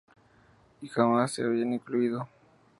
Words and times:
Y 0.81 0.87
jamás 0.87 1.31
se 1.31 1.43
habían 1.43 1.73
incluido. 1.73 2.27